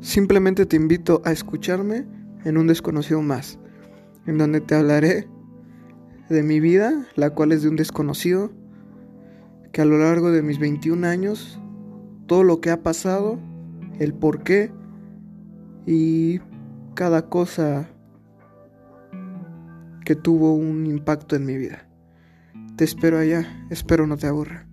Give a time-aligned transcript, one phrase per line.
[0.00, 2.06] Simplemente te invito a escucharme
[2.44, 3.58] en un desconocido más,
[4.26, 5.28] en donde te hablaré
[6.28, 8.52] de mi vida, la cual es de un desconocido,
[9.72, 11.60] que a lo largo de mis 21 años,
[12.26, 13.38] todo lo que ha pasado,
[13.98, 14.70] el por qué
[15.86, 16.40] y
[16.94, 17.88] cada cosa
[20.04, 21.88] que tuvo un impacto en mi vida.
[22.76, 24.68] Te espero allá, espero no te aburra.